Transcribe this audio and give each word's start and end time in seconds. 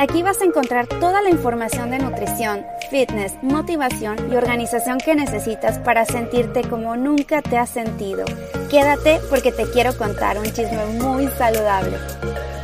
Aquí 0.00 0.22
vas 0.22 0.40
a 0.40 0.46
encontrar 0.46 0.86
toda 0.86 1.20
la 1.20 1.28
información 1.28 1.90
de 1.90 1.98
nutrición, 1.98 2.64
fitness, 2.90 3.34
motivación 3.42 4.16
y 4.32 4.34
organización 4.34 4.96
que 4.96 5.14
necesitas 5.14 5.78
para 5.78 6.06
sentirte 6.06 6.62
como 6.62 6.96
nunca 6.96 7.42
te 7.42 7.58
has 7.58 7.68
sentido. 7.68 8.24
Quédate 8.70 9.20
porque 9.28 9.52
te 9.52 9.70
quiero 9.70 9.94
contar 9.98 10.38
un 10.38 10.46
chisme 10.46 10.86
muy 11.02 11.28
saludable. 11.36 11.98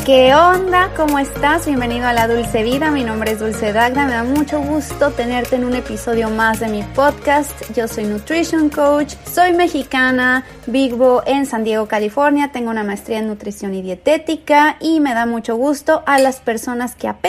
¿Qué 0.07 0.33
onda? 0.37 0.93
¿Cómo 0.97 1.19
estás? 1.19 1.67
Bienvenido 1.67 2.07
a 2.07 2.13
La 2.13 2.29
Dulce 2.29 2.63
Vida. 2.63 2.93
Mi 2.93 3.03
nombre 3.03 3.33
es 3.33 3.41
Dulce 3.41 3.73
Dagda. 3.73 4.07
Me 4.07 4.13
da 4.13 4.23
mucho 4.23 4.61
gusto 4.61 5.11
tenerte 5.11 5.57
en 5.57 5.65
un 5.65 5.75
episodio 5.75 6.31
más 6.31 6.61
de 6.61 6.69
mi 6.69 6.85
podcast. 6.85 7.51
Yo 7.75 7.89
soy 7.89 8.05
Nutrition 8.05 8.71
Coach. 8.71 9.15
Soy 9.29 9.53
mexicana. 9.53 10.45
Vivo 10.69 11.25
en 11.27 11.45
San 11.45 11.65
Diego, 11.65 11.89
California. 11.89 12.53
Tengo 12.53 12.71
una 12.71 12.85
maestría 12.85 13.19
en 13.19 13.27
nutrición 13.27 13.75
y 13.75 13.83
dietética. 13.83 14.77
Y 14.79 15.01
me 15.01 15.13
da 15.13 15.27
mucho 15.27 15.57
gusto 15.57 16.05
a 16.07 16.21
las 16.21 16.39
personas 16.39 16.95
que 16.95 17.09
apenas 17.09 17.26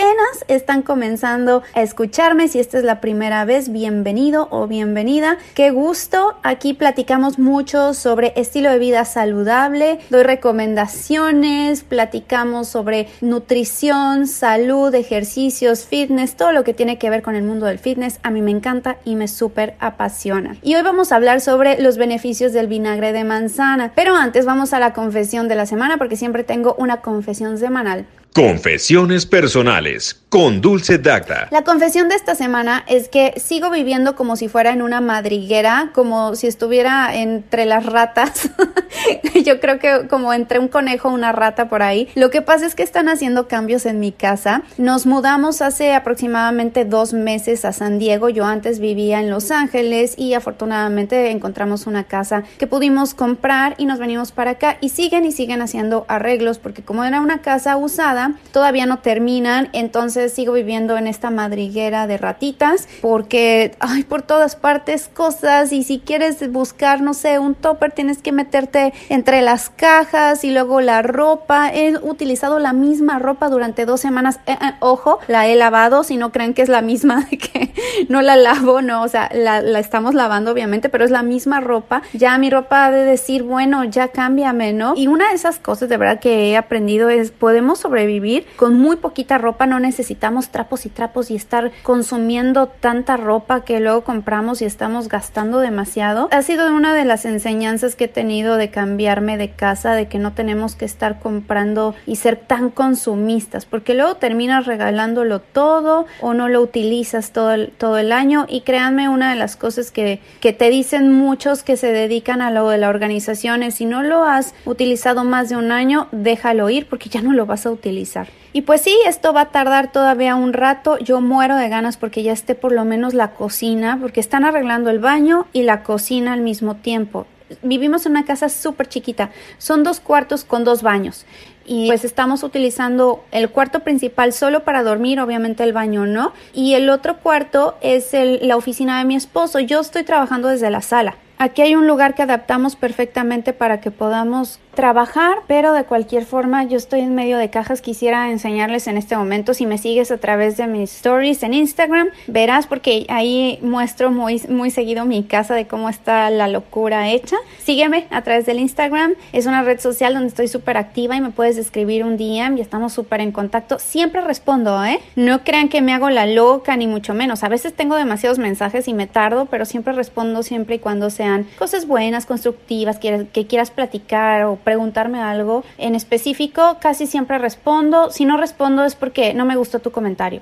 están 0.47 0.81
comenzando 0.81 1.63
a 1.73 1.81
escucharme. 1.81 2.47
Si 2.47 2.59
esta 2.59 2.77
es 2.77 2.83
la 2.83 3.01
primera 3.01 3.45
vez, 3.45 3.71
bienvenido 3.71 4.47
o 4.51 4.67
bienvenida. 4.67 5.37
Qué 5.53 5.71
gusto. 5.71 6.37
Aquí 6.43 6.73
platicamos 6.73 7.39
mucho 7.39 7.93
sobre 7.93 8.33
estilo 8.35 8.71
de 8.71 8.79
vida 8.79 9.05
saludable. 9.05 9.99
Doy 10.09 10.23
recomendaciones. 10.23 11.83
Platicamos 11.83 12.67
sobre 12.67 13.07
nutrición, 13.21 14.27
salud, 14.27 14.93
ejercicios, 14.93 15.85
fitness, 15.85 16.35
todo 16.35 16.51
lo 16.51 16.63
que 16.63 16.73
tiene 16.73 16.97
que 16.97 17.09
ver 17.09 17.21
con 17.21 17.35
el 17.35 17.43
mundo 17.43 17.65
del 17.65 17.79
fitness. 17.79 18.19
A 18.23 18.31
mí 18.31 18.41
me 18.41 18.51
encanta 18.51 18.97
y 19.05 19.15
me 19.15 19.27
súper 19.27 19.75
apasiona. 19.79 20.57
Y 20.61 20.75
hoy 20.75 20.81
vamos 20.83 21.11
a 21.11 21.15
hablar 21.15 21.41
sobre 21.41 21.81
los 21.81 21.97
beneficios 21.97 22.53
del 22.53 22.67
vinagre 22.67 23.13
de 23.13 23.23
manzana. 23.23 23.91
Pero 23.95 24.15
antes 24.15 24.45
vamos 24.45 24.73
a 24.73 24.79
la 24.79 24.93
confesión 24.93 25.47
de 25.47 25.55
la 25.55 25.65
semana 25.65 25.97
porque 25.97 26.15
siempre 26.15 26.43
tengo 26.43 26.75
una 26.77 27.01
confesión 27.01 27.57
semanal. 27.57 28.05
Confesiones 28.37 29.25
personales 29.25 30.21
con 30.29 30.61
Dulce 30.61 30.99
Dacta. 30.99 31.47
La 31.49 31.63
confesión 31.63 32.07
de 32.07 32.13
esta 32.13 32.35
semana 32.35 32.85
es 32.87 33.09
que 33.09 33.33
sigo 33.37 33.71
viviendo 33.71 34.15
como 34.15 34.35
si 34.35 34.47
fuera 34.47 34.73
en 34.73 34.83
una 34.83 35.01
madriguera, 35.01 35.89
como 35.91 36.35
si 36.35 36.45
estuviera 36.45 37.15
entre 37.15 37.65
las 37.65 37.87
ratas. 37.87 38.51
Yo 39.45 39.59
creo 39.59 39.79
que 39.79 40.07
como 40.07 40.33
entre 40.33 40.59
un 40.59 40.67
conejo, 40.67 41.09
una 41.09 41.31
rata 41.31 41.69
por 41.69 41.81
ahí. 41.81 42.07
Lo 42.15 42.29
que 42.29 42.41
pasa 42.41 42.65
es 42.65 42.75
que 42.75 42.83
están 42.83 43.09
haciendo 43.09 43.47
cambios 43.47 43.85
en 43.85 43.99
mi 43.99 44.11
casa. 44.11 44.63
Nos 44.77 45.05
mudamos 45.05 45.61
hace 45.61 45.93
aproximadamente 45.93 46.85
dos 46.85 47.13
meses 47.13 47.65
a 47.65 47.73
San 47.73 47.99
Diego. 47.99 48.29
Yo 48.29 48.45
antes 48.45 48.79
vivía 48.79 49.19
en 49.19 49.29
Los 49.29 49.51
Ángeles 49.51 50.15
y 50.17 50.33
afortunadamente 50.33 51.31
encontramos 51.31 51.87
una 51.87 52.05
casa 52.05 52.43
que 52.57 52.67
pudimos 52.67 53.13
comprar 53.13 53.75
y 53.77 53.85
nos 53.85 53.99
venimos 53.99 54.31
para 54.31 54.51
acá 54.51 54.77
y 54.81 54.89
siguen 54.89 55.25
y 55.25 55.31
siguen 55.31 55.61
haciendo 55.61 56.05
arreglos 56.07 56.59
porque 56.59 56.83
como 56.83 57.03
era 57.03 57.21
una 57.21 57.41
casa 57.41 57.77
usada, 57.77 58.33
todavía 58.51 58.85
no 58.85 58.99
terminan. 58.99 59.69
Entonces 59.73 60.33
sigo 60.33 60.53
viviendo 60.53 60.97
en 60.97 61.07
esta 61.07 61.29
madriguera 61.29 62.07
de 62.07 62.17
ratitas 62.17 62.87
porque 63.01 63.75
hay 63.79 64.03
por 64.03 64.21
todas 64.21 64.55
partes 64.55 65.09
cosas 65.13 65.71
y 65.71 65.83
si 65.83 65.99
quieres 65.99 66.51
buscar, 66.51 67.01
no 67.01 67.13
sé, 67.13 67.39
un 67.39 67.55
topper 67.55 67.91
tienes 67.91 68.19
que 68.19 68.31
meterte 68.31 68.93
entre 69.09 69.41
las 69.41 69.69
cajas 69.69 70.43
y 70.43 70.51
luego 70.51 70.81
la 70.81 71.01
ropa. 71.01 71.69
He 71.73 71.97
utilizado 71.97 72.59
la 72.59 72.73
misma 72.73 73.19
ropa 73.19 73.49
durante 73.49 73.85
dos 73.85 74.01
semanas. 74.01 74.39
Eh, 74.45 74.53
eh, 74.53 74.73
ojo, 74.79 75.19
la 75.27 75.47
he 75.47 75.55
lavado, 75.55 76.03
si 76.03 76.17
no 76.17 76.31
creen 76.31 76.53
que 76.53 76.61
es 76.61 76.69
la 76.69 76.81
misma 76.81 77.27
que 77.29 77.73
no 78.09 78.21
la 78.21 78.35
lavo, 78.35 78.81
no, 78.81 79.03
o 79.03 79.07
sea, 79.07 79.29
la, 79.33 79.61
la 79.61 79.79
estamos 79.79 80.13
lavando 80.13 80.51
obviamente, 80.51 80.89
pero 80.89 81.05
es 81.05 81.11
la 81.11 81.23
misma 81.23 81.59
ropa. 81.59 82.01
Ya 82.13 82.37
mi 82.37 82.49
ropa 82.49 82.85
ha 82.85 82.91
de 82.91 83.03
decir, 83.03 83.43
bueno, 83.43 83.83
ya 83.83 84.09
cámbiame, 84.09 84.73
¿no? 84.73 84.93
Y 84.95 85.07
una 85.07 85.29
de 85.29 85.35
esas 85.35 85.59
cosas 85.59 85.89
de 85.89 85.97
verdad 85.97 86.19
que 86.19 86.51
he 86.51 86.57
aprendido 86.57 87.09
es 87.09 87.31
podemos 87.31 87.79
sobrevivir 87.79 88.45
con 88.55 88.79
muy 88.79 88.97
poquita 88.97 89.37
ropa, 89.37 89.65
no 89.65 89.79
necesitamos 89.79 90.49
trapos 90.49 90.85
y 90.85 90.89
trapos 90.89 91.31
y 91.31 91.35
estar 91.35 91.71
consumiendo 91.83 92.67
tanta 92.67 93.17
ropa 93.17 93.63
que 93.63 93.79
luego 93.79 94.03
compramos 94.03 94.61
y 94.61 94.65
estamos 94.65 95.07
gastando 95.07 95.59
demasiado. 95.59 96.29
Ha 96.31 96.41
sido 96.41 96.67
una 96.73 96.93
de 96.93 97.05
las 97.05 97.25
enseñanzas 97.25 97.95
que 97.95 98.05
he 98.05 98.07
tenido 98.07 98.57
de 98.57 98.69
cambiarme 98.77 99.37
de 99.37 99.49
casa, 99.49 99.95
de 99.95 100.07
que 100.07 100.19
no 100.19 100.33
tenemos 100.33 100.75
que 100.75 100.85
estar 100.85 101.17
comprando 101.17 101.95
y 102.05 102.17
ser 102.17 102.35
tan 102.35 102.69
consumistas, 102.69 103.65
porque 103.65 103.95
luego 103.95 104.17
terminas 104.17 104.67
regalándolo 104.67 105.39
todo 105.39 106.05
o 106.21 106.35
no 106.35 106.47
lo 106.47 106.61
utilizas 106.61 107.31
todo 107.31 107.53
el, 107.53 107.71
todo 107.71 107.97
el 107.97 108.11
año. 108.11 108.45
Y 108.47 108.61
créanme, 108.61 109.09
una 109.09 109.31
de 109.31 109.35
las 109.35 109.55
cosas 109.55 109.89
que, 109.89 110.19
que 110.41 110.53
te 110.53 110.69
dicen 110.69 111.11
muchos 111.11 111.63
que 111.63 111.75
se 111.75 111.91
dedican 111.91 112.43
a 112.43 112.51
lo 112.51 112.69
de 112.69 112.77
la 112.77 112.89
organización 112.89 113.63
es 113.63 113.73
si 113.73 113.85
no 113.85 114.03
lo 114.03 114.23
has 114.23 114.53
utilizado 114.65 115.23
más 115.23 115.49
de 115.49 115.55
un 115.55 115.71
año, 115.71 116.07
déjalo 116.11 116.69
ir 116.69 116.87
porque 116.87 117.09
ya 117.09 117.23
no 117.23 117.33
lo 117.33 117.47
vas 117.47 117.65
a 117.65 117.71
utilizar. 117.71 118.27
Y 118.53 118.61
pues 118.61 118.81
sí, 118.81 118.95
esto 119.07 119.33
va 119.33 119.41
a 119.41 119.49
tardar 119.49 119.91
todavía 119.91 120.35
un 120.35 120.53
rato. 120.53 120.99
Yo 120.99 121.19
muero 121.19 121.55
de 121.55 121.67
ganas 121.67 121.97
porque 121.97 122.21
ya 122.21 122.31
esté 122.31 122.53
por 122.53 122.73
lo 122.73 122.85
menos 122.85 123.15
la 123.15 123.31
cocina, 123.31 123.97
porque 123.99 124.19
están 124.19 124.45
arreglando 124.45 124.91
el 124.91 124.99
baño 124.99 125.47
y 125.51 125.63
la 125.63 125.81
cocina 125.81 126.33
al 126.33 126.41
mismo 126.41 126.75
tiempo. 126.75 127.25
Vivimos 127.61 128.05
en 128.05 128.13
una 128.13 128.25
casa 128.25 128.49
súper 128.49 128.87
chiquita. 128.87 129.31
Son 129.57 129.83
dos 129.83 129.99
cuartos 129.99 130.43
con 130.43 130.63
dos 130.63 130.81
baños. 130.81 131.25
Y 131.65 131.87
pues 131.87 132.05
estamos 132.05 132.43
utilizando 132.43 133.25
el 133.31 133.49
cuarto 133.49 133.81
principal 133.81 134.31
solo 134.31 134.63
para 134.63 134.83
dormir, 134.83 135.19
obviamente 135.19 135.63
el 135.63 135.73
baño 135.73 136.05
no. 136.05 136.33
Y 136.53 136.75
el 136.75 136.89
otro 136.89 137.17
cuarto 137.17 137.77
es 137.81 138.13
el, 138.13 138.47
la 138.47 138.55
oficina 138.55 138.99
de 138.99 139.05
mi 139.05 139.15
esposo. 139.15 139.59
Yo 139.59 139.81
estoy 139.81 140.03
trabajando 140.03 140.47
desde 140.47 140.69
la 140.69 140.81
sala. 140.81 141.17
Aquí 141.39 141.61
hay 141.61 141.75
un 141.75 141.85
lugar 141.85 142.15
que 142.15 142.23
adaptamos 142.23 142.75
perfectamente 142.75 143.53
para 143.53 143.79
que 143.79 143.91
podamos 143.91 144.59
trabajar, 144.73 145.39
pero 145.47 145.73
de 145.73 145.85
cualquier 145.85 146.23
forma 146.23 146.63
yo 146.63 146.77
estoy 146.77 147.01
en 147.01 147.15
medio 147.15 147.37
de 147.39 147.49
cajas. 147.49 147.81
Quisiera 147.81 148.29
enseñarles 148.29 148.87
en 148.87 148.97
este 148.97 149.17
momento, 149.17 149.55
si 149.55 149.65
me 149.65 149.79
sigues 149.79 150.11
a 150.11 150.17
través 150.17 150.55
de 150.57 150.67
mis 150.67 150.93
stories 150.93 151.41
en 151.41 151.55
Instagram, 151.55 152.09
verás 152.27 152.67
porque 152.67 153.05
ahí 153.09 153.57
muestro 153.63 154.11
muy, 154.11 154.39
muy 154.49 154.69
seguido 154.69 155.05
mi 155.05 155.23
casa 155.23 155.55
de 155.55 155.65
cómo 155.65 155.89
está 155.89 156.29
la 156.29 156.47
locura 156.47 157.09
hecha. 157.09 157.37
Sígueme 157.57 158.05
a 158.11 158.21
través 158.21 158.45
del 158.45 158.59
Instagram, 158.59 159.13
es 159.31 159.47
una 159.47 159.63
red 159.63 159.79
social 159.79 160.13
donde 160.13 160.29
estoy 160.29 160.47
súper 160.47 160.77
activa 160.77 161.15
y 161.15 161.21
me 161.21 161.31
puedes 161.31 161.57
escribir 161.57 162.03
un 162.03 162.17
DM 162.17 162.57
y 162.57 162.61
estamos 162.61 162.93
súper 162.93 163.21
en 163.21 163.31
contacto. 163.31 163.79
Siempre 163.79 164.21
respondo, 164.21 164.83
¿eh? 164.85 164.99
No 165.15 165.43
crean 165.43 165.69
que 165.69 165.81
me 165.81 165.93
hago 165.93 166.11
la 166.11 166.27
loca 166.27 166.77
ni 166.77 166.85
mucho 166.85 167.15
menos. 167.15 167.43
A 167.43 167.49
veces 167.49 167.73
tengo 167.73 167.95
demasiados 167.95 168.37
mensajes 168.37 168.87
y 168.87 168.93
me 168.93 169.07
tardo, 169.07 169.45
pero 169.45 169.65
siempre 169.65 169.93
respondo 169.93 170.43
siempre 170.43 170.75
y 170.75 170.79
cuando 170.79 171.09
sean 171.27 171.45
cosas 171.57 171.87
buenas, 171.87 172.25
constructivas, 172.25 172.99
que, 172.99 173.27
que 173.33 173.47
quieras 173.47 173.69
platicar 173.69 174.45
o 174.45 174.55
preguntarme 174.55 175.19
algo 175.19 175.63
en 175.77 175.95
específico, 175.95 176.77
casi 176.79 177.05
siempre 177.05 177.37
respondo. 177.37 178.09
Si 178.11 178.23
no 178.25 178.37
respondo 178.37 178.85
es 178.85 178.95
porque 178.95 179.33
no 179.33 179.45
me 179.45 179.55
gustó 179.55 179.79
tu 179.79 179.91
comentario, 179.91 180.39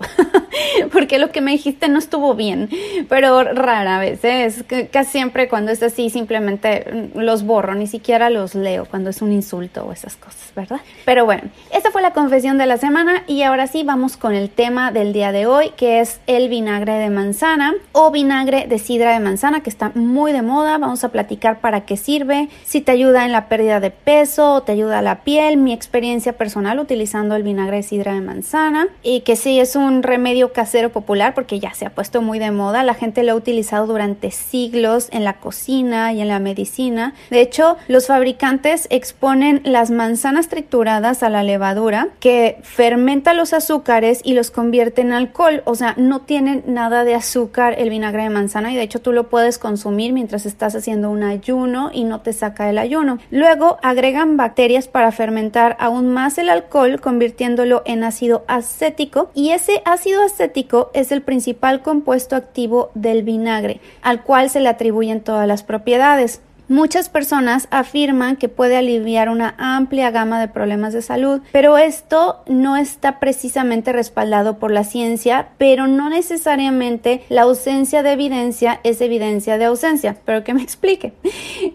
porque 0.94 1.18
lo 1.18 1.32
que 1.32 1.42
me 1.42 1.52
dijiste 1.52 1.88
no 1.90 1.98
estuvo 1.98 2.36
bien, 2.36 2.70
pero 3.10 3.44
rara 3.44 3.98
vez, 4.00 4.24
¿eh? 4.24 4.88
casi 4.92 5.16
siempre 5.16 5.48
cuando 5.48 5.72
es 5.72 5.82
así 5.82 6.10
simplemente 6.10 7.10
los 7.16 7.44
borro, 7.44 7.74
ni 7.74 7.88
siquiera 7.88 8.30
los 8.30 8.54
leo 8.54 8.86
cuando 8.86 9.10
es 9.10 9.22
un 9.22 9.32
insulto 9.32 9.86
o 9.86 9.92
esas 9.92 10.18
cosas, 10.18 10.52
¿verdad? 10.56 10.82
Pero 11.06 11.26
bueno, 11.26 11.44
esta 11.72 11.90
fue 11.92 12.02
la 12.02 12.12
confesión 12.12 12.58
de 12.58 12.66
la 12.66 12.78
semana 12.78 13.24
y 13.28 13.44
ahora 13.44 13.68
sí 13.68 13.84
vamos 13.84 14.18
con 14.18 14.36
el 14.36 14.50
tema 14.50 14.92
del 14.92 15.14
día 15.14 15.32
de 15.32 15.46
hoy, 15.46 15.72
que 15.78 16.02
es 16.02 16.20
el 16.28 16.50
vinagre 16.50 16.94
de 16.94 17.10
manzana 17.10 17.74
o 17.94 18.12
vinagre 18.12 18.68
de 18.68 18.78
sidra 18.78 19.14
de 19.14 19.20
manzana, 19.20 19.62
que 19.62 19.70
está 19.70 19.92
muy 19.96 20.32
de 20.32 20.42
moda. 20.42 20.75
Vamos 20.78 21.04
a 21.04 21.10
platicar 21.10 21.62
para 21.62 21.82
qué 21.86 21.96
sirve, 21.96 22.50
si 22.66 22.82
te 22.82 22.92
ayuda 22.92 23.26
en 23.26 23.32
la 23.32 23.48
pérdida 23.48 23.80
de 23.80 23.92
peso, 23.92 24.26
eso 24.26 24.64
te 24.64 24.72
ayuda 24.72 25.00
a 25.00 25.02
la 25.04 25.24
piel, 25.24 25.58
mi 25.58 25.72
experiencia 25.72 26.34
personal 26.34 26.80
utilizando 26.80 27.36
el 27.36 27.44
vinagre 27.44 27.78
de 27.78 27.84
sidra 27.84 28.14
de 28.14 28.22
manzana 28.22 28.88
y 29.04 29.20
que 29.22 29.36
sí 29.36 29.60
es 29.60 29.76
un 29.76 30.02
remedio 30.02 30.52
casero 30.52 30.92
popular 30.92 31.36
porque 31.36 31.60
ya 31.60 31.76
se 31.76 31.86
ha 31.86 31.92
puesto 31.92 32.24
muy 32.24 32.40
de 32.40 32.50
moda, 32.50 32.82
la 32.82 32.96
gente 32.96 33.22
lo 33.22 33.34
ha 33.34 33.36
utilizado 33.36 33.86
durante 33.86 34.32
siglos 34.32 35.10
en 35.12 35.24
la 35.24 35.34
cocina 35.34 36.12
y 36.12 36.22
en 36.22 36.28
la 36.28 36.40
medicina. 36.40 37.14
De 37.30 37.42
hecho, 37.42 37.78
los 37.88 38.08
fabricantes 38.08 38.88
exponen 38.90 39.62
las 39.64 39.92
manzanas 39.92 40.48
trituradas 40.50 41.22
a 41.22 41.30
la 41.30 41.44
levadura 41.44 42.08
que 42.20 42.58
fermenta 42.64 43.36
los 43.36 43.54
azúcares 43.54 44.22
y 44.24 44.34
los 44.34 44.50
convierte 44.50 45.02
en 45.02 45.14
alcohol, 45.14 45.62
o 45.66 45.76
sea, 45.76 45.94
no 45.98 46.22
tiene 46.22 46.64
nada 46.66 47.04
de 47.04 47.14
azúcar 47.14 47.76
el 47.78 47.92
vinagre 47.92 48.24
de 48.24 48.30
manzana 48.32 48.72
y 48.72 48.76
de 48.76 48.82
hecho 48.82 49.02
tú 49.02 49.12
lo 49.12 49.30
puedes 49.30 49.60
consumir 49.60 50.14
mientras 50.14 50.48
estás 50.48 50.65
haciendo 50.74 51.12
un 51.12 51.22
ayuno 51.22 51.92
y 51.94 52.06
no 52.06 52.22
te 52.22 52.34
saca 52.34 52.70
el 52.70 52.80
ayuno. 52.80 53.20
Luego 53.30 53.78
agregan 53.84 54.38
bacterias 54.38 54.88
para 54.88 55.12
fermentar 55.12 55.78
aún 55.80 56.10
más 56.10 56.38
el 56.38 56.50
alcohol, 56.50 57.00
convirtiéndolo 57.00 57.84
en 57.86 58.04
ácido 58.04 58.46
acético, 58.48 59.30
y 59.36 59.52
ese 59.52 59.82
ácido 59.86 60.24
acético 60.24 60.90
es 60.94 61.12
el 61.12 61.22
principal 61.22 61.82
compuesto 61.82 62.36
activo 62.36 62.90
del 62.96 63.24
vinagre, 63.24 63.82
al 64.02 64.24
cual 64.24 64.50
se 64.50 64.62
le 64.62 64.70
atribuyen 64.70 65.22
todas 65.22 65.48
las 65.48 65.64
propiedades. 65.64 66.42
Muchas 66.68 67.10
personas 67.10 67.68
afirman 67.70 68.38
que 68.38 68.50
puede 68.50 68.76
aliviar 68.76 69.30
una 69.30 69.54
amplia 69.60 70.10
gama 70.10 70.40
de 70.40 70.48
problemas 70.48 70.94
de 70.94 71.04
salud, 71.04 71.42
pero 71.52 71.78
esto 71.78 72.42
no 72.48 72.76
está 72.76 73.20
precisamente 73.20 73.94
respaldado 73.94 74.58
por 74.58 74.72
la 74.72 74.84
ciencia, 74.84 75.50
pero 75.60 75.86
no 75.86 76.10
necesariamente 76.10 77.22
la 77.30 77.44
ausencia 77.44 78.02
de 78.02 78.14
evidencia 78.14 78.80
es 78.84 79.00
evidencia 79.02 79.60
de 79.60 79.66
ausencia. 79.66 80.18
Pero 80.26 80.44
que 80.44 80.56
me 80.56 80.64
explique. 80.64 81.14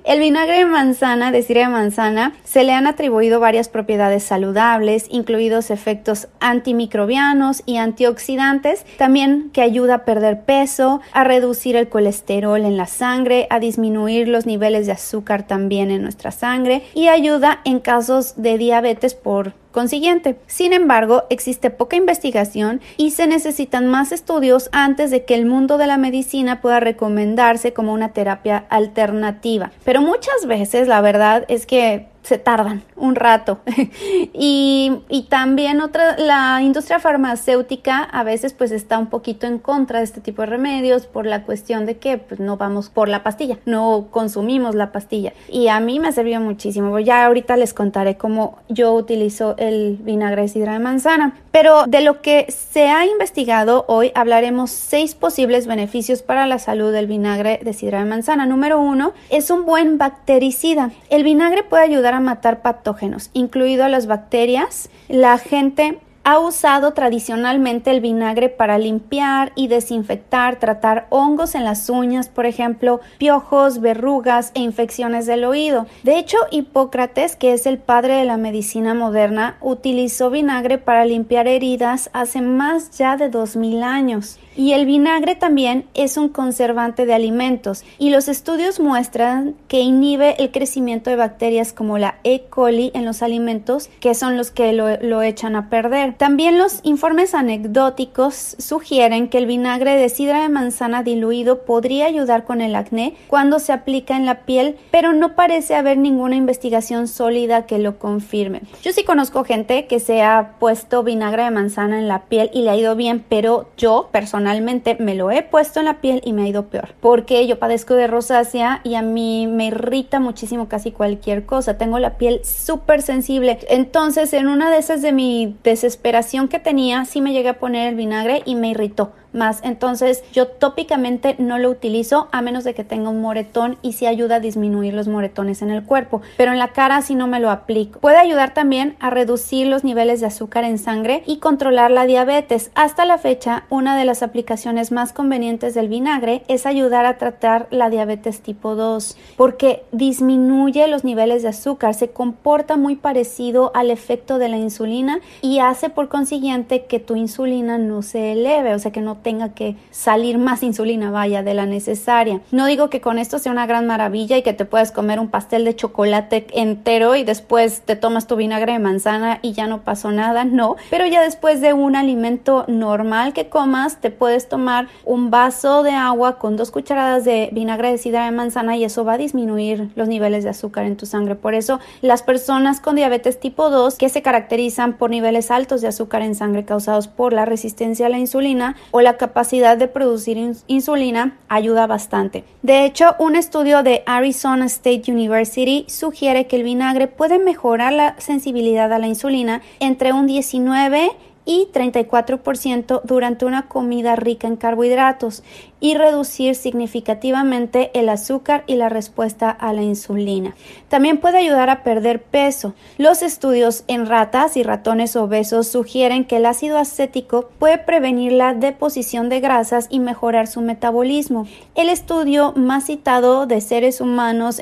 El 0.04 0.18
vinagre 0.18 0.58
de 0.58 0.66
manzana, 0.66 1.30
de 1.30 1.42
sidra 1.42 1.62
de 1.62 1.68
manzana, 1.68 2.32
se 2.42 2.64
le 2.64 2.72
han 2.72 2.88
atribuido 2.88 3.38
varias 3.38 3.68
propiedades 3.68 4.24
saludables, 4.24 5.06
incluidos 5.08 5.70
efectos 5.70 6.26
antimicrobianos 6.40 7.62
y 7.64 7.76
antioxidantes, 7.76 8.84
también 8.98 9.50
que 9.52 9.62
ayuda 9.62 9.94
a 9.94 10.04
perder 10.04 10.42
peso, 10.42 11.00
a 11.12 11.22
reducir 11.22 11.76
el 11.76 11.88
colesterol 11.88 12.64
en 12.64 12.76
la 12.76 12.86
sangre, 12.86 13.46
a 13.50 13.60
disminuir 13.60 14.26
los 14.26 14.46
niveles 14.46 14.79
de 14.86 14.92
azúcar 14.92 15.46
también 15.46 15.90
en 15.90 16.02
nuestra 16.02 16.30
sangre 16.30 16.82
y 16.94 17.08
ayuda 17.08 17.60
en 17.64 17.80
casos 17.80 18.34
de 18.36 18.58
diabetes 18.58 19.14
por 19.14 19.54
consiguiente. 19.72 20.36
Sin 20.46 20.72
embargo, 20.72 21.24
existe 21.30 21.70
poca 21.70 21.96
investigación 21.96 22.80
y 22.96 23.12
se 23.12 23.26
necesitan 23.26 23.86
más 23.86 24.12
estudios 24.12 24.68
antes 24.72 25.10
de 25.10 25.24
que 25.24 25.34
el 25.34 25.46
mundo 25.46 25.78
de 25.78 25.86
la 25.86 25.96
medicina 25.96 26.60
pueda 26.60 26.80
recomendarse 26.80 27.72
como 27.72 27.92
una 27.92 28.12
terapia 28.12 28.66
alternativa. 28.68 29.70
Pero 29.84 30.02
muchas 30.02 30.46
veces 30.46 30.88
la 30.88 31.00
verdad 31.00 31.44
es 31.48 31.66
que 31.66 32.09
se 32.22 32.38
tardan 32.38 32.82
un 32.96 33.14
rato. 33.14 33.60
y, 34.32 34.92
y, 35.08 35.22
también 35.24 35.80
otra, 35.80 36.16
la 36.18 36.60
industria 36.62 37.00
farmacéutica 37.00 38.02
a 38.02 38.22
veces 38.24 38.52
pues 38.52 38.72
está 38.72 38.98
un 38.98 39.06
poquito 39.06 39.46
en 39.46 39.58
contra 39.58 39.98
de 39.98 40.04
este 40.04 40.20
tipo 40.20 40.42
de 40.42 40.46
remedios 40.46 41.06
por 41.06 41.26
la 41.26 41.44
cuestión 41.44 41.86
de 41.86 41.98
que 41.98 42.18
pues 42.18 42.40
no 42.40 42.56
vamos 42.56 42.90
por 42.90 43.08
la 43.08 43.22
pastilla, 43.22 43.58
no 43.64 44.08
consumimos 44.10 44.74
la 44.74 44.92
pastilla. 44.92 45.32
Y 45.48 45.68
a 45.68 45.80
mí 45.80 46.00
me 46.00 46.08
ha 46.08 46.12
servido 46.12 46.40
muchísimo. 46.40 46.98
Ya 46.98 47.26
ahorita 47.26 47.56
les 47.56 47.74
contaré 47.74 48.16
cómo 48.16 48.58
yo 48.68 48.92
utilizo 48.92 49.54
el 49.58 49.98
vinagre 50.00 50.42
de 50.42 50.48
sidra 50.48 50.74
de 50.74 50.78
manzana. 50.78 51.34
Pero 51.52 51.84
de 51.86 52.00
lo 52.00 52.22
que 52.22 52.46
se 52.50 52.88
ha 52.88 53.06
investigado 53.06 53.84
hoy 53.88 54.12
hablaremos 54.14 54.70
seis 54.70 55.14
posibles 55.14 55.66
beneficios 55.66 56.22
para 56.22 56.46
la 56.46 56.58
salud 56.58 56.92
del 56.92 57.06
vinagre 57.06 57.60
de 57.62 57.72
sidra 57.72 58.00
de 58.00 58.04
manzana. 58.04 58.46
Número 58.46 58.80
uno, 58.80 59.12
es 59.30 59.50
un 59.50 59.64
buen 59.64 59.98
bactericida. 59.98 60.90
El 61.08 61.24
vinagre 61.24 61.62
puede 61.64 61.84
ayudar 61.84 62.09
a 62.14 62.20
matar 62.20 62.62
patógenos, 62.62 63.30
incluido 63.32 63.88
las 63.88 64.06
bacterias. 64.06 64.90
La 65.08 65.38
gente 65.38 65.98
ha 66.24 66.38
usado 66.38 66.92
tradicionalmente 66.92 67.90
el 67.90 68.00
vinagre 68.00 68.48
para 68.48 68.78
limpiar 68.78 69.52
y 69.54 69.68
desinfectar, 69.68 70.58
tratar 70.58 71.06
hongos 71.10 71.54
en 71.54 71.64
las 71.64 71.88
uñas, 71.88 72.28
por 72.28 72.46
ejemplo, 72.46 73.00
piojos, 73.18 73.80
verrugas 73.80 74.52
e 74.54 74.60
infecciones 74.60 75.26
del 75.26 75.44
oído. 75.44 75.86
De 76.02 76.18
hecho, 76.18 76.36
Hipócrates, 76.50 77.36
que 77.36 77.52
es 77.52 77.66
el 77.66 77.78
padre 77.78 78.14
de 78.14 78.24
la 78.24 78.36
medicina 78.36 78.94
moderna, 78.94 79.56
utilizó 79.60 80.30
vinagre 80.30 80.78
para 80.78 81.04
limpiar 81.04 81.48
heridas 81.48 82.10
hace 82.12 82.40
más 82.42 82.96
ya 82.98 83.16
de 83.16 83.28
2000 83.28 83.82
años. 83.82 84.38
Y 84.56 84.72
el 84.72 84.84
vinagre 84.84 85.36
también 85.36 85.86
es 85.94 86.16
un 86.16 86.28
conservante 86.28 87.06
de 87.06 87.14
alimentos 87.14 87.84
y 87.98 88.10
los 88.10 88.28
estudios 88.28 88.80
muestran 88.80 89.54
que 89.68 89.80
inhibe 89.80 90.34
el 90.42 90.50
crecimiento 90.50 91.08
de 91.08 91.16
bacterias 91.16 91.72
como 91.72 91.98
la 91.98 92.16
E. 92.24 92.42
coli 92.50 92.90
en 92.92 93.04
los 93.04 93.22
alimentos 93.22 93.88
que 94.00 94.14
son 94.14 94.36
los 94.36 94.50
que 94.50 94.72
lo, 94.72 94.96
lo 95.00 95.22
echan 95.22 95.56
a 95.56 95.70
perder. 95.70 96.09
También 96.18 96.58
los 96.58 96.80
informes 96.82 97.34
anecdóticos 97.34 98.56
sugieren 98.58 99.28
que 99.28 99.38
el 99.38 99.46
vinagre 99.46 99.96
de 99.96 100.08
sidra 100.08 100.42
de 100.42 100.48
manzana 100.48 101.02
diluido 101.02 101.62
podría 101.62 102.06
ayudar 102.06 102.44
con 102.44 102.60
el 102.60 102.74
acné 102.74 103.14
cuando 103.28 103.58
se 103.58 103.72
aplica 103.72 104.16
en 104.16 104.26
la 104.26 104.40
piel, 104.46 104.76
pero 104.90 105.12
no 105.12 105.34
parece 105.34 105.74
haber 105.74 105.98
ninguna 105.98 106.36
investigación 106.36 107.08
sólida 107.08 107.66
que 107.66 107.78
lo 107.78 107.98
confirme. 107.98 108.62
Yo 108.82 108.92
sí 108.92 109.04
conozco 109.04 109.44
gente 109.44 109.86
que 109.86 110.00
se 110.00 110.22
ha 110.22 110.56
puesto 110.58 111.02
vinagre 111.02 111.44
de 111.44 111.50
manzana 111.50 111.98
en 111.98 112.08
la 112.08 112.24
piel 112.24 112.50
y 112.52 112.62
le 112.62 112.70
ha 112.70 112.76
ido 112.76 112.96
bien, 112.96 113.24
pero 113.28 113.68
yo 113.76 114.08
personalmente 114.10 114.96
me 114.98 115.14
lo 115.14 115.30
he 115.30 115.42
puesto 115.42 115.80
en 115.80 115.86
la 115.86 116.00
piel 116.00 116.22
y 116.24 116.32
me 116.32 116.42
ha 116.42 116.48
ido 116.48 116.66
peor, 116.66 116.94
porque 117.00 117.46
yo 117.46 117.58
padezco 117.58 117.94
de 117.94 118.06
rosácea 118.06 118.80
y 118.84 118.94
a 118.94 119.02
mí 119.02 119.46
me 119.46 119.66
irrita 119.66 120.20
muchísimo 120.20 120.68
casi 120.68 120.92
cualquier 120.92 121.46
cosa, 121.46 121.78
tengo 121.78 121.98
la 121.98 122.16
piel 122.16 122.40
súper 122.44 123.02
sensible, 123.02 123.58
entonces 123.68 124.32
en 124.32 124.48
una 124.48 124.70
de 124.70 124.78
esas 124.78 125.02
de 125.02 125.12
mi 125.12 125.56
desesperación 125.62 125.99
que 126.48 126.58
tenía, 126.58 127.04
sí 127.04 127.20
me 127.20 127.32
llegué 127.32 127.50
a 127.50 127.58
poner 127.58 127.88
el 127.88 127.94
vinagre 127.94 128.42
y 128.44 128.54
me 128.54 128.70
irritó 128.70 129.12
más. 129.32 129.60
Entonces 129.62 130.22
yo 130.32 130.46
tópicamente 130.46 131.36
no 131.38 131.58
lo 131.58 131.70
utilizo 131.70 132.28
a 132.32 132.42
menos 132.42 132.64
de 132.64 132.74
que 132.74 132.84
tenga 132.84 133.10
un 133.10 133.20
moretón 133.20 133.78
y 133.82 133.92
sí 133.92 134.06
ayuda 134.06 134.36
a 134.36 134.40
disminuir 134.40 134.94
los 134.94 135.08
moretones 135.08 135.62
en 135.62 135.70
el 135.70 135.84
cuerpo, 135.84 136.22
pero 136.36 136.52
en 136.52 136.58
la 136.58 136.68
cara 136.68 137.02
sí 137.02 137.14
no 137.14 137.26
me 137.26 137.40
lo 137.40 137.50
aplico. 137.50 138.00
Puede 138.00 138.18
ayudar 138.18 138.54
también 138.54 138.96
a 139.00 139.10
reducir 139.10 139.66
los 139.66 139.84
niveles 139.84 140.20
de 140.20 140.26
azúcar 140.26 140.64
en 140.64 140.78
sangre 140.78 141.22
y 141.26 141.38
controlar 141.38 141.90
la 141.90 142.06
diabetes. 142.06 142.70
Hasta 142.74 143.04
la 143.04 143.18
fecha, 143.18 143.64
una 143.70 143.96
de 143.96 144.04
las 144.04 144.22
aplicaciones 144.22 144.92
más 144.92 145.12
convenientes 145.12 145.74
del 145.74 145.88
vinagre 145.88 146.42
es 146.48 146.66
ayudar 146.66 147.06
a 147.06 147.18
tratar 147.18 147.66
la 147.70 147.90
diabetes 147.90 148.40
tipo 148.40 148.74
2 148.74 149.16
porque 149.36 149.84
disminuye 149.92 150.86
los 150.88 151.04
niveles 151.04 151.42
de 151.42 151.48
azúcar, 151.48 151.94
se 151.94 152.10
comporta 152.10 152.76
muy 152.76 152.96
parecido 152.96 153.70
al 153.74 153.90
efecto 153.90 154.38
de 154.38 154.48
la 154.48 154.58
insulina 154.58 155.20
y 155.42 155.58
hace 155.58 155.90
por 155.90 156.08
consiguiente 156.08 156.84
que 156.84 157.00
tu 157.00 157.16
insulina 157.16 157.78
no 157.78 158.02
se 158.02 158.32
eleve, 158.32 158.74
o 158.74 158.78
sea 158.78 158.92
que 158.92 159.00
no 159.00 159.19
tenga 159.20 159.50
que 159.50 159.76
salir 159.90 160.38
más 160.38 160.62
insulina, 160.62 161.10
vaya, 161.10 161.42
de 161.42 161.54
la 161.54 161.66
necesaria. 161.66 162.40
No 162.50 162.66
digo 162.66 162.90
que 162.90 163.00
con 163.00 163.18
esto 163.18 163.38
sea 163.38 163.52
una 163.52 163.66
gran 163.66 163.86
maravilla 163.86 164.36
y 164.36 164.42
que 164.42 164.52
te 164.52 164.64
puedas 164.64 164.92
comer 164.92 165.20
un 165.20 165.28
pastel 165.28 165.64
de 165.64 165.76
chocolate 165.76 166.46
entero 166.52 167.16
y 167.16 167.24
después 167.24 167.82
te 167.82 167.96
tomas 167.96 168.26
tu 168.26 168.36
vinagre 168.36 168.72
de 168.72 168.78
manzana 168.78 169.38
y 169.42 169.52
ya 169.52 169.66
no 169.66 169.82
pasó 169.82 170.10
nada, 170.10 170.44
no, 170.44 170.76
pero 170.90 171.06
ya 171.06 171.22
después 171.22 171.60
de 171.60 171.72
un 171.72 171.96
alimento 171.96 172.64
normal 172.68 173.32
que 173.32 173.48
comas, 173.48 174.00
te 174.00 174.10
puedes 174.10 174.48
tomar 174.48 174.88
un 175.04 175.30
vaso 175.30 175.82
de 175.82 175.92
agua 175.92 176.38
con 176.38 176.56
dos 176.56 176.70
cucharadas 176.70 177.24
de 177.24 177.50
vinagre 177.52 177.90
de 177.90 177.98
sidra 177.98 178.24
de 178.24 178.30
manzana 178.30 178.76
y 178.76 178.84
eso 178.84 179.04
va 179.04 179.14
a 179.14 179.18
disminuir 179.18 179.90
los 179.94 180.08
niveles 180.08 180.44
de 180.44 180.50
azúcar 180.50 180.86
en 180.86 180.96
tu 180.96 181.06
sangre. 181.06 181.34
Por 181.34 181.54
eso, 181.54 181.80
las 182.00 182.22
personas 182.22 182.80
con 182.80 182.96
diabetes 182.96 183.40
tipo 183.40 183.70
2 183.70 183.96
que 183.96 184.08
se 184.08 184.22
caracterizan 184.22 184.94
por 184.94 185.10
niveles 185.10 185.50
altos 185.50 185.80
de 185.80 185.88
azúcar 185.88 186.22
en 186.22 186.34
sangre 186.34 186.64
causados 186.64 187.08
por 187.08 187.32
la 187.32 187.44
resistencia 187.44 188.06
a 188.06 188.08
la 188.08 188.18
insulina 188.18 188.76
o 188.90 189.00
la 189.00 189.09
la 189.10 189.16
capacidad 189.16 189.76
de 189.76 189.88
producir 189.88 190.38
insulina 190.68 191.36
ayuda 191.48 191.88
bastante. 191.88 192.44
De 192.62 192.84
hecho, 192.84 193.16
un 193.18 193.34
estudio 193.34 193.82
de 193.82 194.04
Arizona 194.06 194.66
State 194.66 195.10
University 195.10 195.84
sugiere 195.88 196.46
que 196.46 196.54
el 196.54 196.62
vinagre 196.62 197.08
puede 197.08 197.40
mejorar 197.40 197.92
la 197.92 198.14
sensibilidad 198.18 198.92
a 198.92 199.00
la 199.00 199.08
insulina 199.08 199.62
entre 199.80 200.12
un 200.12 200.28
19 200.28 201.10
y 201.10 201.29
34% 201.72 203.02
durante 203.04 203.44
una 203.44 203.68
comida 203.68 204.16
rica 204.16 204.46
en 204.46 204.56
carbohidratos 204.56 205.42
y 205.80 205.94
reducir 205.94 206.54
significativamente 206.54 207.90
el 207.98 208.08
azúcar 208.08 208.64
y 208.66 208.76
la 208.76 208.88
respuesta 208.88 209.50
a 209.50 209.72
la 209.72 209.82
insulina. 209.82 210.54
También 210.88 211.18
puede 211.18 211.38
ayudar 211.38 211.70
a 211.70 211.82
perder 211.82 212.22
peso. 212.22 212.74
Los 212.98 213.22
estudios 213.22 213.84
en 213.88 214.06
ratas 214.06 214.56
y 214.56 214.62
ratones 214.62 215.16
obesos 215.16 215.68
sugieren 215.68 216.24
que 216.24 216.36
el 216.36 216.46
ácido 216.46 216.78
acético 216.78 217.48
puede 217.58 217.78
prevenir 217.78 218.32
la 218.32 218.54
deposición 218.54 219.28
de 219.28 219.40
grasas 219.40 219.86
y 219.90 220.00
mejorar 220.00 220.46
su 220.46 220.60
metabolismo. 220.60 221.46
El 221.74 221.88
estudio 221.88 222.52
más 222.56 222.84
citado 222.84 223.46
de 223.46 223.60
seres 223.60 224.00
humanos 224.00 224.60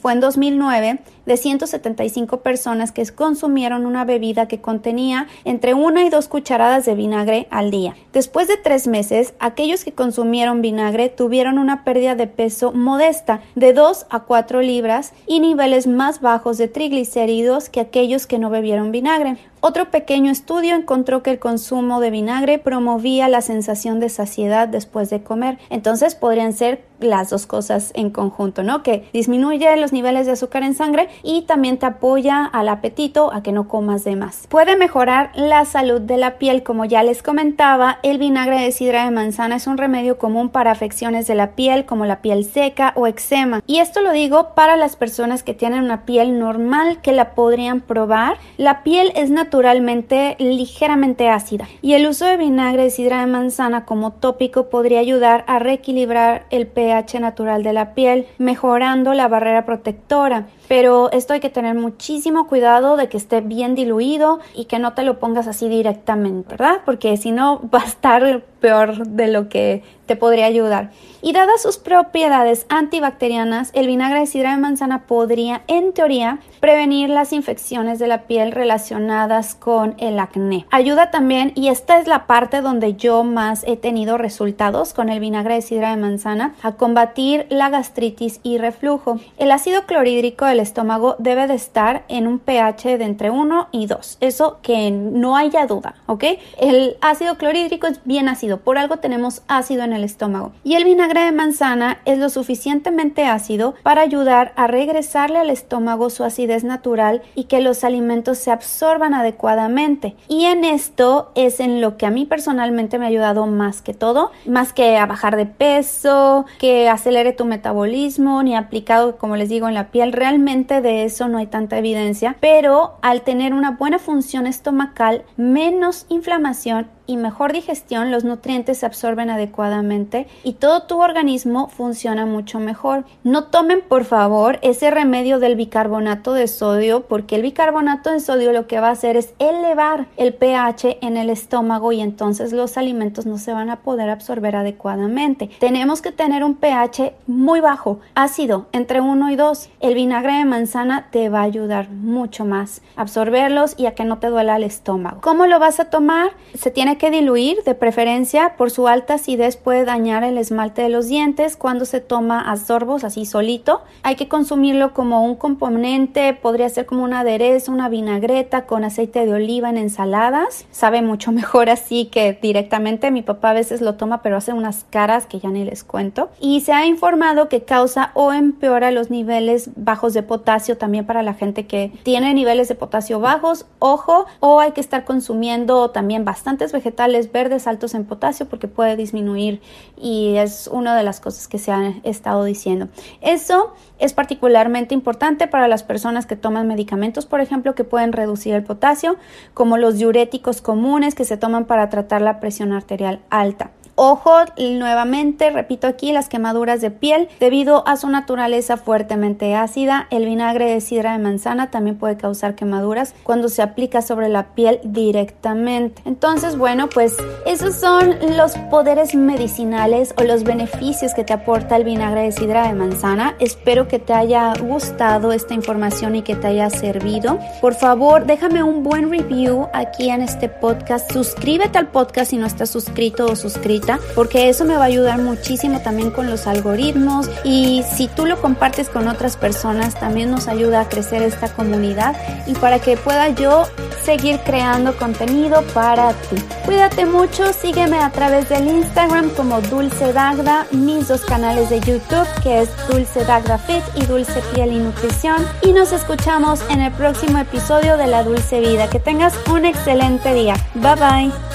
fue 0.00 0.12
en 0.12 0.20
2009 0.20 1.00
de 1.26 1.36
175 1.36 2.40
personas 2.40 2.92
que 2.92 3.06
consumieron 3.06 3.86
una 3.86 4.04
bebida 4.04 4.48
que 4.48 4.60
contenía 4.60 5.28
entre 5.44 5.74
una 5.74 6.04
y 6.04 6.10
cucharadas 6.28 6.86
de 6.86 6.94
vinagre 6.94 7.46
al 7.50 7.70
día. 7.70 7.96
Después 8.12 8.48
de 8.48 8.56
tres 8.56 8.86
meses, 8.86 9.34
aquellos 9.38 9.84
que 9.84 9.92
consumieron 9.92 10.62
vinagre 10.62 11.08
tuvieron 11.08 11.58
una 11.58 11.84
pérdida 11.84 12.14
de 12.14 12.26
peso 12.26 12.72
modesta 12.72 13.40
de 13.54 13.72
2 13.72 14.06
a 14.10 14.20
4 14.20 14.60
libras 14.62 15.12
y 15.26 15.40
niveles 15.40 15.86
más 15.86 16.20
bajos 16.20 16.58
de 16.58 16.68
triglicéridos 16.68 17.68
que 17.68 17.80
aquellos 17.80 18.26
que 18.26 18.38
no 18.38 18.50
bebieron 18.50 18.92
vinagre. 18.92 19.36
Otro 19.62 19.90
pequeño 19.90 20.32
estudio 20.32 20.74
encontró 20.74 21.22
que 21.22 21.30
el 21.32 21.38
consumo 21.38 22.00
de 22.00 22.10
vinagre 22.10 22.58
promovía 22.58 23.28
la 23.28 23.42
sensación 23.42 24.00
de 24.00 24.08
saciedad 24.08 24.68
después 24.68 25.10
de 25.10 25.22
comer. 25.22 25.58
Entonces 25.68 26.14
podrían 26.14 26.52
ser 26.52 26.82
las 27.00 27.30
dos 27.30 27.46
cosas 27.46 27.92
en 27.94 28.10
conjunto, 28.10 28.62
¿no? 28.62 28.82
Que 28.82 29.08
disminuye 29.12 29.76
los 29.76 29.92
niveles 29.92 30.26
de 30.26 30.32
azúcar 30.32 30.62
en 30.62 30.74
sangre 30.74 31.08
y 31.22 31.42
también 31.42 31.78
te 31.78 31.86
apoya 31.86 32.44
al 32.44 32.68
apetito 32.68 33.32
a 33.32 33.42
que 33.42 33.52
no 33.52 33.68
comas 33.68 34.04
de 34.04 34.16
más. 34.16 34.46
Puede 34.48 34.76
mejorar 34.76 35.30
la 35.34 35.64
salud 35.64 36.00
de 36.00 36.18
la 36.18 36.38
piel, 36.38 36.62
como 36.62 36.84
ya 36.84 37.02
les 37.02 37.22
comentaba, 37.22 37.98
el 38.02 38.18
vinagre 38.18 38.60
de 38.60 38.72
sidra 38.72 39.04
de 39.04 39.10
manzana 39.10 39.56
es 39.56 39.66
un 39.66 39.78
remedio 39.78 40.18
común 40.18 40.50
para 40.50 40.70
afecciones 40.70 41.26
de 41.26 41.34
la 41.34 41.52
piel 41.52 41.84
como 41.84 42.06
la 42.06 42.20
piel 42.22 42.44
seca 42.44 42.92
o 42.96 43.06
eczema. 43.06 43.62
Y 43.66 43.78
esto 43.78 44.00
lo 44.02 44.12
digo 44.12 44.54
para 44.54 44.76
las 44.76 44.96
personas 44.96 45.42
que 45.42 45.54
tienen 45.54 45.84
una 45.84 46.04
piel 46.04 46.38
normal 46.38 47.00
que 47.02 47.12
la 47.12 47.34
podrían 47.34 47.80
probar. 47.80 48.38
La 48.56 48.82
piel 48.82 49.12
es 49.14 49.30
naturalmente 49.50 50.36
ligeramente 50.38 51.28
ácida 51.28 51.66
y 51.82 51.94
el 51.94 52.06
uso 52.06 52.24
de 52.24 52.36
vinagre 52.36 52.84
de 52.84 52.90
sidra 52.90 53.18
de 53.18 53.26
manzana 53.26 53.84
como 53.84 54.12
tópico 54.12 54.70
podría 54.70 55.00
ayudar 55.00 55.42
a 55.48 55.58
reequilibrar 55.58 56.46
el 56.50 56.68
pH 56.68 57.18
natural 57.18 57.64
de 57.64 57.72
la 57.72 57.92
piel, 57.94 58.28
mejorando 58.38 59.12
la 59.12 59.26
barrera 59.26 59.66
protectora. 59.66 60.46
Pero 60.70 61.10
esto 61.10 61.32
hay 61.32 61.40
que 61.40 61.50
tener 61.50 61.74
muchísimo 61.74 62.46
cuidado 62.46 62.96
de 62.96 63.08
que 63.08 63.16
esté 63.16 63.40
bien 63.40 63.74
diluido 63.74 64.38
y 64.54 64.66
que 64.66 64.78
no 64.78 64.92
te 64.92 65.02
lo 65.02 65.18
pongas 65.18 65.48
así 65.48 65.68
directamente, 65.68 66.50
¿verdad? 66.50 66.82
Porque 66.84 67.16
si 67.16 67.32
no 67.32 67.60
va 67.74 67.80
a 67.80 67.86
estar 67.86 68.44
peor 68.60 69.04
de 69.08 69.26
lo 69.26 69.48
que 69.48 69.82
te 70.06 70.14
podría 70.16 70.46
ayudar. 70.46 70.90
Y 71.22 71.32
dadas 71.32 71.62
sus 71.62 71.78
propiedades 71.78 72.66
antibacterianas, 72.68 73.70
el 73.74 73.86
vinagre 73.86 74.20
de 74.20 74.26
sidra 74.26 74.52
de 74.52 74.60
manzana 74.60 75.06
podría, 75.06 75.62
en 75.66 75.92
teoría, 75.92 76.38
prevenir 76.60 77.10
las 77.10 77.32
infecciones 77.32 77.98
de 77.98 78.06
la 78.06 78.22
piel 78.22 78.52
relacionadas 78.52 79.54
con 79.54 79.94
el 79.98 80.18
acné. 80.18 80.66
Ayuda 80.70 81.10
también, 81.10 81.52
y 81.54 81.68
esta 81.68 81.98
es 81.98 82.06
la 82.06 82.26
parte 82.26 82.60
donde 82.60 82.94
yo 82.94 83.22
más 83.22 83.64
he 83.66 83.76
tenido 83.76 84.18
resultados 84.18 84.94
con 84.94 85.10
el 85.10 85.20
vinagre 85.20 85.54
de 85.54 85.62
sidra 85.62 85.90
de 85.90 86.00
manzana, 86.00 86.54
a 86.62 86.72
combatir 86.72 87.46
la 87.50 87.68
gastritis 87.68 88.40
y 88.42 88.58
reflujo. 88.58 89.20
El 89.36 89.52
ácido 89.52 89.84
clorhídrico 89.84 90.46
del 90.46 90.59
estómago 90.60 91.16
debe 91.18 91.46
de 91.46 91.54
estar 91.54 92.04
en 92.08 92.26
un 92.26 92.38
pH 92.38 92.98
de 92.98 93.04
entre 93.04 93.30
1 93.30 93.68
y 93.72 93.86
2. 93.86 94.18
Eso 94.20 94.58
que 94.62 94.90
no 94.90 95.36
haya 95.36 95.66
duda, 95.66 95.94
¿ok? 96.06 96.24
El 96.58 96.96
ácido 97.00 97.36
clorhídrico 97.36 97.86
es 97.86 98.00
bien 98.04 98.28
ácido, 98.28 98.60
por 98.60 98.78
algo 98.78 98.98
tenemos 98.98 99.42
ácido 99.48 99.84
en 99.84 99.92
el 99.92 100.04
estómago. 100.04 100.52
Y 100.64 100.74
el 100.74 100.84
vinagre 100.84 101.24
de 101.24 101.32
manzana 101.32 101.98
es 102.04 102.18
lo 102.18 102.28
suficientemente 102.28 103.24
ácido 103.24 103.74
para 103.82 104.02
ayudar 104.02 104.52
a 104.56 104.66
regresarle 104.66 105.38
al 105.38 105.50
estómago 105.50 106.10
su 106.10 106.24
acidez 106.24 106.64
natural 106.64 107.22
y 107.34 107.44
que 107.44 107.60
los 107.60 107.84
alimentos 107.84 108.38
se 108.38 108.50
absorban 108.50 109.14
adecuadamente. 109.14 110.16
Y 110.28 110.44
en 110.44 110.64
esto 110.64 111.30
es 111.34 111.60
en 111.60 111.80
lo 111.80 111.96
que 111.96 112.06
a 112.06 112.10
mí 112.10 112.26
personalmente 112.26 112.98
me 112.98 113.04
ha 113.04 113.08
ayudado 113.08 113.46
más 113.46 113.82
que 113.82 113.94
todo, 113.94 114.30
más 114.46 114.72
que 114.72 114.96
a 114.96 115.06
bajar 115.06 115.36
de 115.36 115.46
peso, 115.46 116.46
que 116.58 116.88
acelere 116.88 117.32
tu 117.32 117.44
metabolismo, 117.44 118.42
ni 118.42 118.54
aplicado, 118.54 119.16
como 119.16 119.36
les 119.36 119.48
digo, 119.48 119.68
en 119.68 119.74
la 119.74 119.90
piel. 119.90 120.12
Realmente 120.12 120.49
de 120.50 121.04
eso 121.04 121.28
no 121.28 121.38
hay 121.38 121.46
tanta 121.46 121.78
evidencia, 121.78 122.36
pero 122.40 122.98
al 123.02 123.22
tener 123.22 123.54
una 123.54 123.70
buena 123.70 124.00
función 124.00 124.48
estomacal, 124.48 125.24
menos 125.36 126.06
inflamación 126.08 126.88
y 127.10 127.16
mejor 127.16 127.52
digestión, 127.52 128.12
los 128.12 128.22
nutrientes 128.22 128.78
se 128.78 128.86
absorben 128.86 129.30
adecuadamente 129.30 130.28
y 130.44 130.52
todo 130.52 130.84
tu 130.84 131.00
organismo 131.00 131.68
funciona 131.68 132.24
mucho 132.24 132.60
mejor. 132.60 133.04
No 133.24 133.44
tomen 133.44 133.80
por 133.80 134.04
favor 134.04 134.60
ese 134.62 134.92
remedio 134.92 135.40
del 135.40 135.56
bicarbonato 135.56 136.34
de 136.34 136.46
sodio 136.46 137.08
porque 137.08 137.34
el 137.34 137.42
bicarbonato 137.42 138.12
de 138.12 138.20
sodio 138.20 138.52
lo 138.52 138.68
que 138.68 138.78
va 138.78 138.88
a 138.88 138.92
hacer 138.92 139.16
es 139.16 139.34
elevar 139.40 140.06
el 140.16 140.34
pH 140.34 140.98
en 141.00 141.16
el 141.16 141.30
estómago 141.30 141.90
y 141.90 142.00
entonces 142.00 142.52
los 142.52 142.76
alimentos 142.76 143.26
no 143.26 143.38
se 143.38 143.52
van 143.52 143.70
a 143.70 143.80
poder 143.80 144.08
absorber 144.08 144.54
adecuadamente. 144.54 145.50
Tenemos 145.58 146.02
que 146.02 146.12
tener 146.12 146.44
un 146.44 146.54
pH 146.54 147.14
muy 147.26 147.58
bajo, 147.58 147.98
ácido, 148.14 148.66
entre 148.70 149.00
1 149.00 149.30
y 149.32 149.36
2. 149.36 149.68
El 149.80 149.94
vinagre 149.94 150.34
de 150.34 150.44
manzana 150.44 151.08
te 151.10 151.28
va 151.28 151.40
a 151.40 151.44
ayudar 151.44 151.90
mucho 151.90 152.44
más 152.44 152.82
a 152.94 153.02
absorberlos 153.02 153.74
y 153.76 153.86
a 153.86 153.96
que 153.96 154.04
no 154.04 154.18
te 154.18 154.28
duela 154.28 154.54
el 154.54 154.62
estómago. 154.62 155.20
¿Cómo 155.22 155.46
lo 155.46 155.58
vas 155.58 155.80
a 155.80 155.86
tomar? 155.86 156.30
Se 156.54 156.70
tiene 156.70 156.99
que 157.00 157.10
diluir, 157.10 157.64
de 157.64 157.74
preferencia 157.74 158.56
por 158.58 158.70
su 158.70 158.86
alta 158.86 159.14
acidez 159.14 159.56
puede 159.56 159.86
dañar 159.86 160.22
el 160.22 160.36
esmalte 160.36 160.82
de 160.82 160.90
los 160.90 161.08
dientes 161.08 161.56
cuando 161.56 161.86
se 161.86 162.00
toma 162.00 162.52
a 162.52 162.58
sorbos 162.58 163.04
así 163.04 163.24
solito. 163.24 163.80
Hay 164.02 164.16
que 164.16 164.28
consumirlo 164.28 164.92
como 164.92 165.24
un 165.24 165.34
componente, 165.34 166.34
podría 166.34 166.68
ser 166.68 166.84
como 166.84 167.02
un 167.02 167.14
aderezo, 167.14 167.72
una 167.72 167.88
vinagreta 167.88 168.66
con 168.66 168.84
aceite 168.84 169.24
de 169.24 169.32
oliva 169.32 169.70
en 169.70 169.78
ensaladas. 169.78 170.66
Sabe 170.72 171.00
mucho 171.00 171.32
mejor 171.40 171.70
así 171.70 172.04
que 172.04 172.38
directamente. 172.42 173.10
Mi 173.10 173.22
papá 173.22 173.50
a 173.50 173.54
veces 173.54 173.80
lo 173.80 173.94
toma 173.94 174.20
pero 174.20 174.36
hace 174.36 174.52
unas 174.52 174.84
caras 174.90 175.24
que 175.24 175.40
ya 175.40 175.48
ni 175.48 175.64
les 175.64 175.84
cuento. 175.84 176.28
Y 176.38 176.60
se 176.60 176.74
ha 176.74 176.84
informado 176.84 177.48
que 177.48 177.62
causa 177.62 178.10
o 178.12 178.34
empeora 178.34 178.90
los 178.90 179.08
niveles 179.08 179.70
bajos 179.74 180.12
de 180.12 180.22
potasio 180.22 180.76
también 180.76 181.06
para 181.06 181.22
la 181.22 181.32
gente 181.32 181.66
que 181.66 181.92
tiene 182.02 182.34
niveles 182.34 182.68
de 182.68 182.74
potasio 182.74 183.20
bajos. 183.20 183.64
Ojo, 183.78 184.26
o 184.40 184.60
hay 184.60 184.72
que 184.72 184.82
estar 184.82 185.06
consumiendo 185.06 185.88
también 185.92 186.26
bastantes 186.26 186.72
vegetales 186.72 186.89
verdes 187.32 187.66
altos 187.66 187.94
en 187.94 188.04
potasio 188.04 188.46
porque 188.46 188.68
puede 188.68 188.96
disminuir 188.96 189.60
y 189.96 190.36
es 190.36 190.68
una 190.68 190.96
de 190.96 191.02
las 191.02 191.20
cosas 191.20 191.48
que 191.48 191.58
se 191.58 191.72
han 191.72 192.00
estado 192.04 192.44
diciendo. 192.44 192.88
Eso 193.20 193.74
es 193.98 194.12
particularmente 194.12 194.94
importante 194.94 195.46
para 195.46 195.68
las 195.68 195.82
personas 195.82 196.26
que 196.26 196.36
toman 196.36 196.66
medicamentos, 196.68 197.26
por 197.26 197.40
ejemplo, 197.40 197.74
que 197.74 197.84
pueden 197.84 198.12
reducir 198.12 198.54
el 198.54 198.64
potasio, 198.64 199.16
como 199.54 199.76
los 199.76 199.98
diuréticos 199.98 200.60
comunes 200.60 201.14
que 201.14 201.24
se 201.24 201.36
toman 201.36 201.66
para 201.66 201.88
tratar 201.88 202.22
la 202.22 202.40
presión 202.40 202.72
arterial 202.72 203.20
alta. 203.30 203.70
Ojo, 204.02 204.32
nuevamente, 204.56 205.50
repito 205.50 205.86
aquí, 205.86 206.10
las 206.10 206.30
quemaduras 206.30 206.80
de 206.80 206.90
piel, 206.90 207.28
debido 207.38 207.86
a 207.86 207.98
su 207.98 208.08
naturaleza 208.08 208.78
fuertemente 208.78 209.54
ácida, 209.54 210.06
el 210.08 210.24
vinagre 210.24 210.72
de 210.72 210.80
sidra 210.80 211.12
de 211.12 211.18
manzana 211.18 211.70
también 211.70 211.98
puede 211.98 212.16
causar 212.16 212.54
quemaduras 212.54 213.14
cuando 213.24 213.50
se 213.50 213.60
aplica 213.60 214.00
sobre 214.00 214.30
la 214.30 214.54
piel 214.54 214.80
directamente. 214.84 216.00
Entonces, 216.06 216.56
bueno, 216.56 216.88
pues 216.88 217.14
esos 217.44 217.74
son 217.74 218.16
los 218.38 218.56
poderes 218.70 219.14
medicinales 219.14 220.14
o 220.16 220.22
los 220.22 220.44
beneficios 220.44 221.12
que 221.12 221.24
te 221.24 221.34
aporta 221.34 221.76
el 221.76 221.84
vinagre 221.84 222.22
de 222.22 222.32
sidra 222.32 222.68
de 222.68 222.72
manzana. 222.72 223.36
Espero 223.38 223.86
que 223.86 223.98
te 223.98 224.14
haya 224.14 224.54
gustado 224.62 225.30
esta 225.30 225.52
información 225.52 226.16
y 226.16 226.22
que 226.22 226.36
te 226.36 226.46
haya 226.46 226.70
servido. 226.70 227.38
Por 227.60 227.74
favor, 227.74 228.24
déjame 228.24 228.62
un 228.62 228.82
buen 228.82 229.10
review 229.10 229.68
aquí 229.74 230.08
en 230.08 230.22
este 230.22 230.48
podcast. 230.48 231.12
Suscríbete 231.12 231.76
al 231.76 231.88
podcast 231.88 232.30
si 232.30 232.38
no 232.38 232.46
estás 232.46 232.70
suscrito 232.70 233.26
o 233.26 233.36
suscrita 233.36 233.89
porque 234.14 234.48
eso 234.48 234.64
me 234.64 234.76
va 234.76 234.82
a 234.82 234.86
ayudar 234.86 235.18
muchísimo 235.18 235.80
también 235.80 236.10
con 236.10 236.28
los 236.30 236.46
algoritmos 236.46 237.28
y 237.44 237.84
si 237.96 238.08
tú 238.08 238.26
lo 238.26 238.40
compartes 238.40 238.88
con 238.88 239.08
otras 239.08 239.36
personas 239.36 239.98
también 239.98 240.30
nos 240.30 240.48
ayuda 240.48 240.82
a 240.82 240.88
crecer 240.88 241.22
esta 241.22 241.48
comunidad 241.48 242.16
y 242.46 242.54
para 242.54 242.78
que 242.78 242.96
pueda 242.96 243.28
yo 243.28 243.66
seguir 244.04 244.40
creando 244.40 244.96
contenido 244.96 245.62
para 245.74 246.12
ti. 246.12 246.36
Cuídate 246.64 247.06
mucho, 247.06 247.52
sígueme 247.52 247.98
a 247.98 248.10
través 248.10 248.48
del 248.48 248.66
Instagram 248.66 249.30
como 249.30 249.60
Dulce 249.60 250.12
Dagda, 250.12 250.66
mis 250.70 251.08
dos 251.08 251.22
canales 251.22 251.70
de 251.70 251.80
YouTube 251.80 252.26
que 252.42 252.62
es 252.62 252.68
Dulce 252.88 253.24
Dagda 253.24 253.58
Fit 253.58 253.82
y 253.96 254.06
Dulce 254.06 254.42
Piel 254.54 254.72
y 254.72 254.78
Nutrición 254.78 255.46
y 255.62 255.72
nos 255.72 255.92
escuchamos 255.92 256.60
en 256.70 256.80
el 256.80 256.92
próximo 256.92 257.38
episodio 257.38 257.96
de 257.96 258.06
La 258.06 258.22
Dulce 258.22 258.60
Vida. 258.60 258.88
Que 258.88 259.00
tengas 259.00 259.34
un 259.50 259.64
excelente 259.64 260.32
día. 260.34 260.54
Bye 260.74 260.94
bye. 260.96 261.49